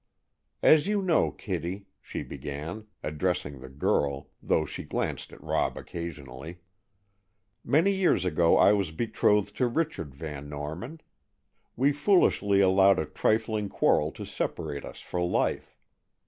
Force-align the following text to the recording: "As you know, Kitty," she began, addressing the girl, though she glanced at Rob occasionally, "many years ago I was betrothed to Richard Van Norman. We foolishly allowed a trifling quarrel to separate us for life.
"As 0.63 0.87
you 0.87 0.99
know, 1.03 1.29
Kitty," 1.29 1.85
she 2.01 2.23
began, 2.23 2.87
addressing 3.03 3.59
the 3.59 3.69
girl, 3.69 4.31
though 4.41 4.65
she 4.65 4.83
glanced 4.83 5.31
at 5.31 5.43
Rob 5.43 5.77
occasionally, 5.77 6.57
"many 7.63 7.91
years 7.91 8.25
ago 8.25 8.57
I 8.57 8.73
was 8.73 8.89
betrothed 8.91 9.55
to 9.57 9.67
Richard 9.67 10.15
Van 10.15 10.49
Norman. 10.49 11.01
We 11.75 11.91
foolishly 11.91 12.61
allowed 12.61 12.97
a 12.97 13.05
trifling 13.05 13.69
quarrel 13.69 14.11
to 14.13 14.25
separate 14.25 14.85
us 14.85 15.01
for 15.01 15.21
life. 15.21 15.77